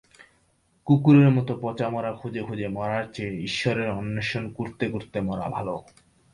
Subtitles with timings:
[0.87, 5.67] কুকুরের মত পচা মড়া খুঁজে খুঁজে মরার চেয়ে ঈশ্বরের অন্বেষণ করতে করতে মরা ভাল।